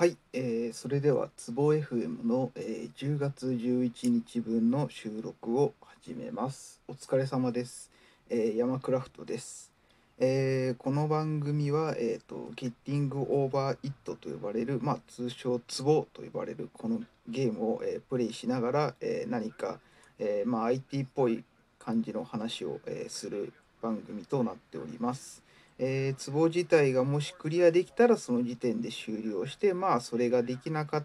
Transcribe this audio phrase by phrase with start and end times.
[0.00, 6.80] はい、えーそれではツボ FM の、えー10月11日分の収録を始めます。
[6.88, 7.90] お疲れ様です。
[8.30, 9.70] えー、山クラフトです。
[10.18, 19.80] えーこの番組は、えーと、ゲッティングオーバーイットと呼ばれる、まあ、通称ツボと呼ばれるこのゲームを、えープレイしながら、えー何か、
[20.18, 21.44] えーまあ、IT っぽい
[21.78, 25.42] 感じの話を、えーする番組となっております。
[25.82, 31.04] えー、ツボ自体がもしクリアできたらその時点で終了してまあそれができなかっ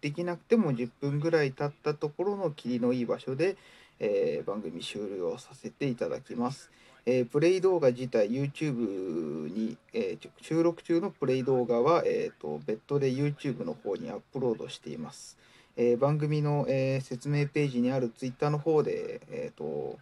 [0.00, 3.56] できなくても10分ぐらい経ったところの霧のいい場所で、
[3.98, 6.70] えー番組終了させていただきます。
[7.04, 15.36] えープレイ動画自体 YouTube に、えー収録中のプレイ動画は、えーと別途で YouTube の方にアップロードしています。
[15.76, 19.98] えー番組の、え説明ページにある Twitter の方で、えーと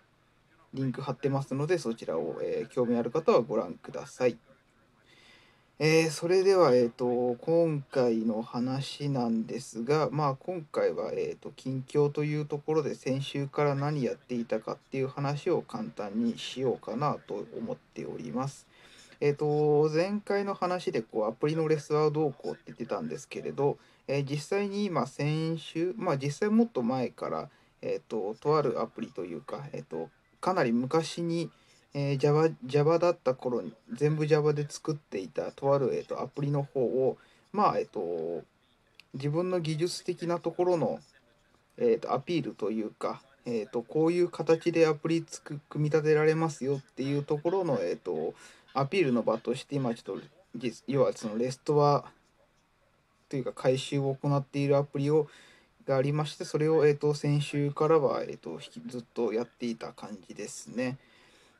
[0.75, 4.37] リンク貼ってますのでそちらを、えー興味ある方はご覧ください。
[5.79, 18.67] えーそれでは、えー、と今回の話なんですが、まあ、今回は、えー、と近況というところで先週から何やっていたかっていう話を簡単にしようかなと思っております。
[19.21, 23.77] えー、と前回の話でこうアプリのレスはどうこうって言ってたんですけれど、
[24.09, 27.51] えー実際に今先週まあ実際もっと前から、
[27.83, 30.09] えー、ととあるアプリというか、えー、と
[30.41, 31.51] かなり昔に、
[31.95, 37.17] えー Java, Java だった頃に全部 Java で作っていたとある、えー、とアプリの方を
[37.53, 38.43] まあえっ、と
[39.15, 41.01] 自分の技術的なところの、
[41.79, 48.35] えー、とアピールというか、えー、とこういう形でアプリつく組み立てられますよっていうところの、えー、と
[48.75, 50.23] アピールの場として今ちょっと
[50.87, 52.05] 要はそのレストア
[53.29, 55.29] というか回収を行っているアプリを
[55.87, 60.99] がありましてそれを、えー、と先週からは、えー、とずっとやっていた感じですね。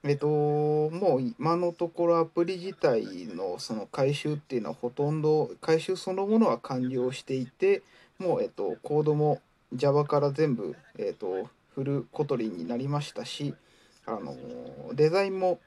[0.05, 7.83] えっと、もう今のところアプリ自体のその回収っていうのはほとんど回収そのものは完了していて
[8.19, 9.41] もう、えっと、コードも
[9.75, 13.55] Java から全部、えっと、フルコトリンになりましたし
[14.07, 14.37] あの
[14.95, 15.59] デザインも、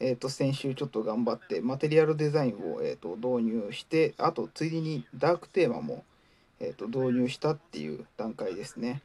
[0.00, 6.04] えっと、先週ちょっと頑張ってマテリアルデザインを、えっと、導入してあとついでにダークテーマも、
[6.62, 9.02] えっと、導入したっていう段階ですね。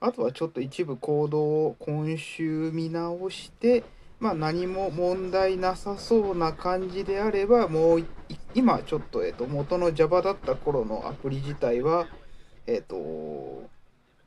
[0.00, 3.82] あとはちょっと一部コードを今週見直して
[4.20, 8.06] まあ、何も問題なさそうな感じであればもう
[8.54, 12.08] 今ちょっと,、えっと元の Java だった頃のアプリ自体は、
[12.66, 13.68] えっと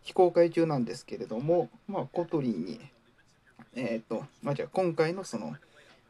[0.02, 2.80] 非公開中なんですけれども、まあ、コトリに、
[3.75, 5.56] えっとまあ、じゃあ今回のその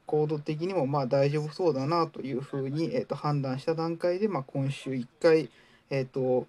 [0.05, 5.49] コード的にもまあ大丈夫そうだなというふうに、えっと判断した段階で、まあ、今週1回、
[5.89, 6.47] えっと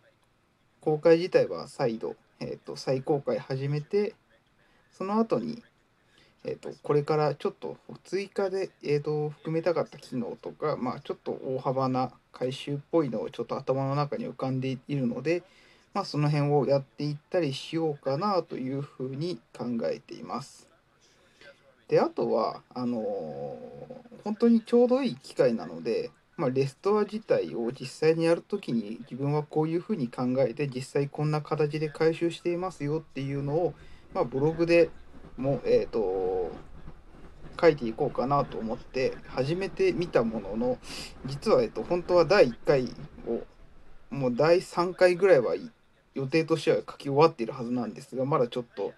[0.83, 4.15] 公開自体は再度、えっと再公開始めて
[4.93, 5.63] その後に
[6.45, 15.45] えー、とこれからちょっと追加で、えー、と含めたかった機能とか、まあ、ちょっと大幅な回収っぽいのをちょっと頭の中に浮かんでいるので、
[15.95, 20.69] まあ、その辺をやっていったりしようかなというふうに考えています。
[21.87, 33.75] であとはあのー本当にちょうどいい機会なので、まあ、レストア自体を実際にやるときに自分はこういうふうに考えて実際こんな形で回収していますよっていうのを、
[34.15, 34.91] まあ、ブログで
[35.37, 36.51] も、えー、と
[37.61, 40.79] 書いていこうかなと思って始めてみたものの
[41.27, 42.95] 実は、えー、と本当は第1回
[43.27, 43.43] を
[44.11, 45.55] もう第3回ぐらいは
[46.15, 48.93] 予定としては書き終わっているはずなんですがまだちょっと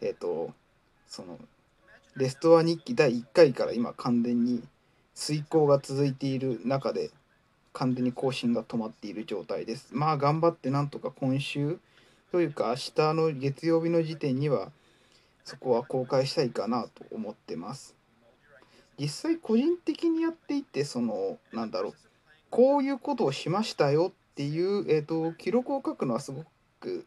[0.00, 0.50] えっ、と
[1.06, 1.38] その
[2.16, 4.62] レストア日記第1回から今完全に
[5.14, 7.10] 遂行が続いている中で
[7.72, 9.88] 完全に更新が止まっている状態です。
[9.92, 11.78] まあ頑張ってなんとか今週
[12.32, 14.70] というか明日の月曜日の時点には
[15.44, 17.94] そこは公開したいかなと思ってます。
[18.98, 21.94] 実際個人的にやっていてそのなんだろう
[22.50, 26.44] こういうことをしましたよっていう、えー、と記録を書くのはすご
[26.80, 27.06] く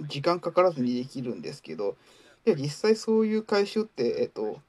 [0.00, 1.96] 時間かからずにできるんですけど
[2.46, 4.60] いや実際そういう回収って、えー、と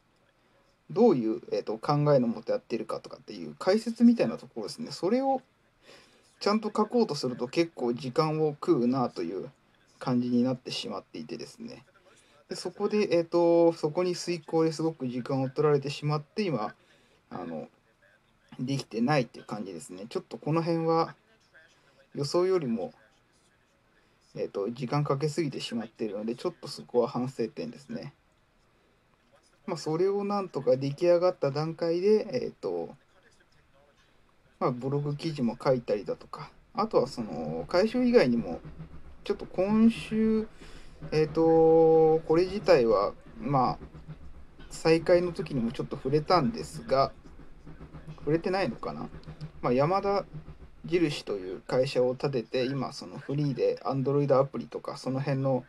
[0.91, 4.91] どういう、えー、と考えのもとやってるかとかっていう解説みたいなところですね。
[4.91, 5.41] それを
[6.39, 9.49] ちゃんと書こうとすると結構時間を食うなという
[9.99, 11.85] 感じになってしまっていてですね。
[12.49, 16.73] でそこで、えー、とそこに遂行ですごく時間を取られてしまって今
[17.29, 17.69] あの
[18.59, 20.05] できてないっていう感じですね。
[20.09, 21.15] ちょっとこの辺は
[22.13, 22.91] 予想よりも、
[24.35, 28.13] えー、と時間かけすぎてしまっているのでちょっとそこは反省点ですね。
[29.65, 32.95] まあそれをなんとか出来上がった段階でえっ、と
[34.59, 38.59] まあブログ記事も書いたりだとかあとはその回収以外にも
[39.23, 40.47] ちょっと今週
[41.11, 43.77] えっ、と、これ自体は、まあ、
[44.69, 47.11] 再開の時にもちょっと触れたんですが、
[48.19, 49.09] 触れてないのかな？
[49.63, 50.25] まあ、山田
[50.85, 55.65] 印という会社を立てて今そのフリーで Android アプリとかその辺の、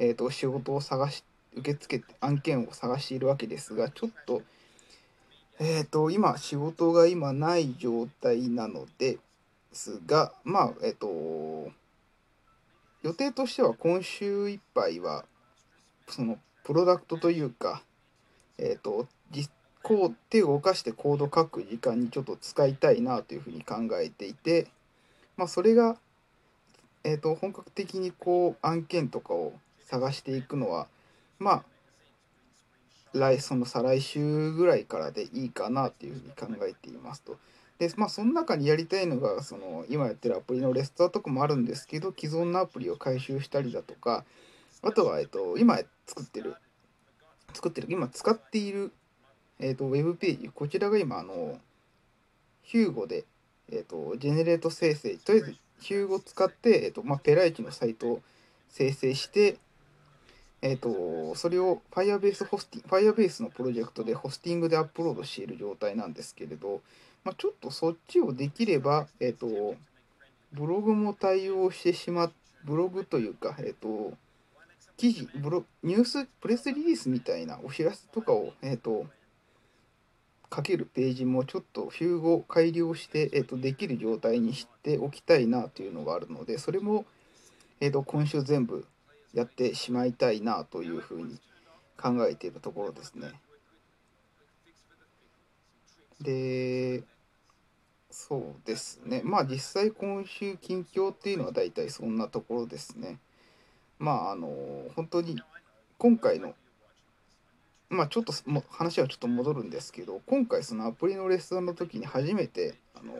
[0.00, 1.24] えーと、仕事を探し
[1.56, 4.42] 受け付けて案件を探しているわけですがちょっと,、
[5.58, 9.18] えーと、今仕事が今ない状態なので
[9.72, 11.72] すがまあえっ、ー、と
[13.02, 15.24] 予定としては今週いっぱいは
[16.08, 17.82] そのプロダクトというか
[18.58, 19.50] えっ、ー、と実
[19.82, 24.68] こう手を動かしてコード書く時間にちょっと使いたいなというふうに考えていて、
[25.36, 25.96] まあ、それが、
[27.04, 29.54] えー、と本格的にこう案件とかを
[29.86, 30.86] 探していくのは
[31.42, 31.62] まあ
[33.12, 37.36] 来その再来週ぐらいからでいいかなっていうふうに考えていますと。
[37.78, 44.24] でまあその中にやりたいのがその今やってるアプリのレストアとかもあるんですけど既存のアプリを回収したりだとか
[44.82, 46.54] あとは、えっと、今作ってる
[47.52, 48.92] 作ってる今使っている
[49.62, 51.56] えっ、と、ウェブページ、こちらが今、あの、
[52.62, 53.24] ヒューゴで、
[53.70, 58.22] えっ、と、ジェネレート生成、とりあえず、ヒューゴ使って、えっ、と、まあ、ペライチのサイトを
[58.68, 59.58] 生成して、
[60.62, 66.80] えっ、と、それを Firebase ホスティング、Firebase のプロジェクトでホスティングでアップロードしている状態なんですけれど、
[67.24, 69.74] まあ、ちょっとそっちをできれば、えっ、と、
[70.52, 72.32] ブログも対応してしまっ、
[72.64, 74.12] ブログというか、えっ、と、
[74.96, 79.06] 記事、ブロニュース、プレスリリースみたいなお知らせとかを、えっ、と、
[80.54, 87.06] 書けるページもちょっとフューゴ改良して、えー、とできる状態にしておきたいなというのがあるのでそれも、
[87.80, 88.84] えー、と今週全部
[89.34, 91.38] やってしまいたいなというふうに
[92.00, 93.32] 考えているところですね。
[96.20, 97.02] で
[98.10, 103.18] そうですねまあ実際今週近況っていうのは大体そんなところですね。
[103.98, 104.48] まああの
[104.94, 105.40] 本当に
[105.98, 106.54] 今回の
[107.88, 113.14] まあちょっとも話はちょっと戻るんですけど今回そのアプリのレッスンの時に初めてあの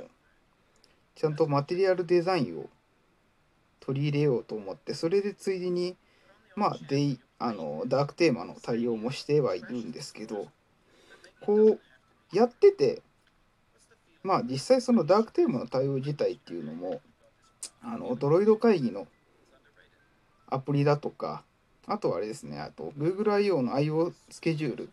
[1.14, 2.70] ちゃんとマテリアルデザインを
[3.84, 5.96] 取り入れようと思ってそれでついでに
[6.56, 10.48] まあデイあのダークテーマの対応もしてはいるんですけど
[11.40, 11.80] こう
[12.32, 13.02] やってて
[14.22, 17.00] まあ実際そのダークテーマの対応自体っていうのも
[17.82, 19.06] あのドロイド会議の
[20.48, 21.42] アプリだとか
[21.86, 23.62] あとはあれですね、あと Google I.O.
[23.62, 24.12] の I.O.
[24.30, 24.90] スケジュール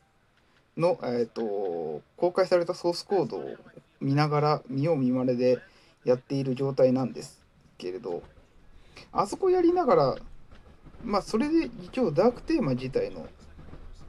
[0.75, 3.55] の、えーと、公開されたソースコードを
[4.01, 5.59] 見ながら見よう見まねで
[6.03, 7.41] やっている状態なんです
[7.77, 8.23] けれど、
[9.11, 10.15] あそこやりながら、
[11.03, 13.27] まあそれで一応ダークテーマ自体の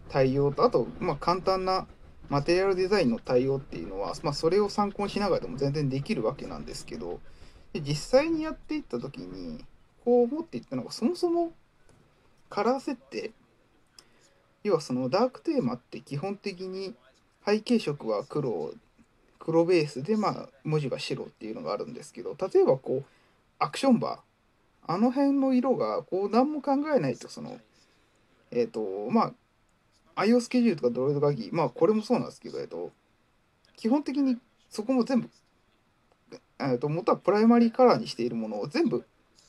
[0.09, 1.87] 対応と、あと、まあ簡単な
[2.31, 7.19] マテリアルデザインの対応っていうのは、まあ、それを参考にしながらでも全然できるわけなんですけど
[7.73, 9.65] で実際にやっていった時に
[10.05, 11.53] こう思っていったのがそもそも
[12.49, 13.33] カラー設定。
[14.63, 16.95] 要はそのダークテーマって基本的に
[17.47, 18.75] 背景色は黒
[19.39, 23.05] 黒ベースでまあ文字が白っていうのがあるんですけど例えばこう
[23.59, 24.30] アクションバー。
[24.91, 27.61] あの辺の色がこう何も考えないとその
[28.51, 29.33] えっ、ー、とま
[30.17, 32.91] あ IO スケジュールとかドロイド鍵まあこれもそうなんですけどえっ、と
[33.77, 34.37] 基本的に
[34.69, 35.31] そこも全部
[36.59, 39.05] えー、と元はプライマリーカラーにしているものを全部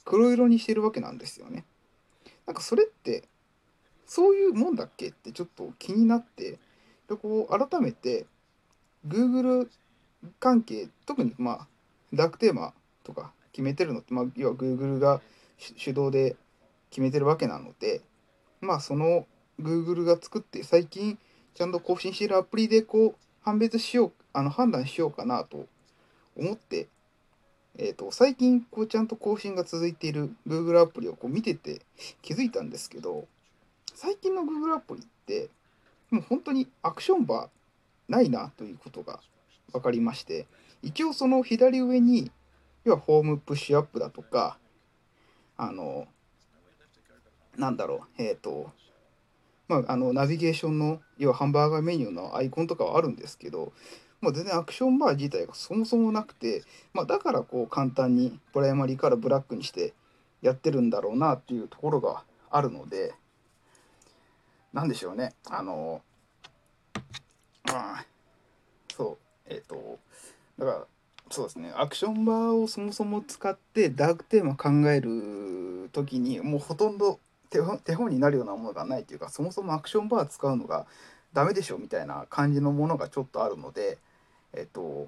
[0.05, 1.65] 黒色にしているわけなんですよね。
[2.45, 3.23] なんかそれって
[4.05, 6.59] そういうもんだっけってちょっと気になって
[7.09, 8.27] でこう改めて
[9.07, 9.69] Google
[10.39, 11.67] 関係特にまあ
[12.13, 12.73] ダークテーマ
[13.03, 15.21] とか決めてるのって、まあ、要は Google が
[15.57, 16.35] 主導で
[16.89, 18.01] 決めてるわけなので
[18.59, 19.25] まあその
[19.59, 21.17] Google が作って最近
[21.53, 25.65] ちゃんと更新しているアプリでこう判別しようあの判断しようかなと
[26.35, 26.87] 思って
[27.77, 31.81] えーと、最近こうちゃんと更新が続いている Google アプリをこう見てて
[32.21, 33.27] 気づいたんですけど
[33.95, 35.49] 最近の Google アプリって
[36.09, 39.19] もう本当にアクションバーないなということが
[39.71, 40.47] 分かりまして
[40.83, 42.29] 一応その左上に
[42.83, 44.57] 要はホームプッシュアップだとか
[45.57, 46.07] あの
[47.57, 48.71] なんだろうえっ、ー、と
[49.67, 53.73] まああのナビゲーションの要はハンバーガーメニューのアイコンとかはあるんですけど
[54.21, 59.93] まあ、全然アクションバー自体がそもそもなくて、まあ、だからこう簡単にプライマリーからブラックにして
[60.43, 63.13] やってるんだろうなっていうところがあるので
[64.73, 65.33] 何でしょうね。
[65.49, 66.01] あの
[67.65, 68.05] まあ
[68.95, 69.99] そうえっ、ー、と
[70.57, 70.85] だから
[71.31, 77.19] そうですねアクションバーをそもそも使ってダークテーマ考える時にもうほとんど
[77.49, 77.59] 手
[77.95, 80.85] 本になるようなものがないというかそもそもアクションバー使うのが
[81.33, 83.97] ダメでしょみたいな感じのものがちょっとあるので
[84.53, 85.07] えっと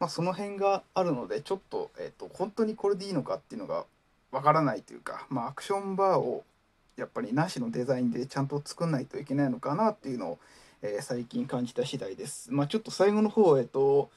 [0.00, 3.84] まあその辺があるのでちょっと、えっと、本当にこれでいいのかっていうのが
[4.32, 6.44] わからないというか、まあ、アクションバーを
[6.96, 10.38] やっぱりなしのデザインでちゃんと作んないといけないのかなっていうのを、
[10.82, 12.52] えー、最近感じた次第です。
[12.52, 14.10] まあ、ちょっと最後の方、えっと、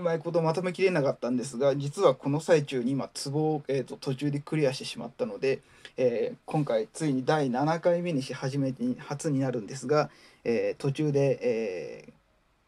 [0.00, 5.60] うまいことまとめきれなかったんですが実はこの最中に今ツボを、えーと、途中でクリアしてしまったので、
[5.96, 10.10] えー、今回ついに第7回目にし始めて初になるんですが、
[10.44, 12.12] えー、途中で、えー、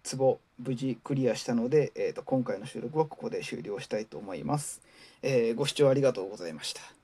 [0.04, 4.80] ツボ無事クリアしたので、えーと、今回の収録はここで終了したいと思います。
[5.22, 7.01] えご視聴ありがとうございました。